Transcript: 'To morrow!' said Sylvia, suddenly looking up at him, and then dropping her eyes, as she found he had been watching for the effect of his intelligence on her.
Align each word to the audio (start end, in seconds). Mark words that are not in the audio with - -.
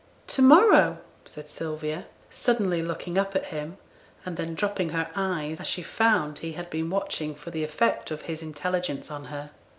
'To 0.25 0.41
morrow!' 0.41 0.97
said 1.25 1.47
Sylvia, 1.47 2.07
suddenly 2.31 2.81
looking 2.81 3.19
up 3.19 3.35
at 3.35 3.45
him, 3.53 3.77
and 4.25 4.35
then 4.35 4.55
dropping 4.55 4.89
her 4.89 5.11
eyes, 5.15 5.59
as 5.59 5.67
she 5.67 5.83
found 5.83 6.39
he 6.39 6.53
had 6.53 6.71
been 6.71 6.89
watching 6.89 7.35
for 7.35 7.51
the 7.51 7.63
effect 7.63 8.09
of 8.09 8.23
his 8.23 8.41
intelligence 8.41 9.11
on 9.11 9.25
her. 9.25 9.51